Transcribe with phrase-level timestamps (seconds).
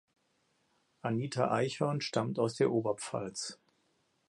[1.03, 3.59] Anita Eichhorn stammt aus der Oberpfalz.